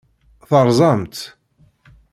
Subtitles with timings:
[0.49, 1.21] Terẓam-tt?